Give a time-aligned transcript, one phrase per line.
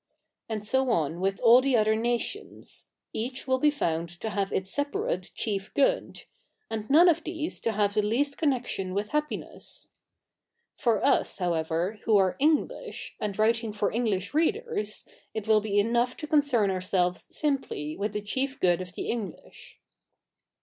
[0.49, 4.71] And so on with all the other nations: each will be found to have its
[4.71, 6.23] separate chief good;
[6.71, 9.89] and none of these to have the least connection with happiness.
[10.75, 16.17] For us, however, who are English, a/id writing for English readers, it will be enough
[16.17, 19.79] to coticern ourselves simply with the chief good of the English.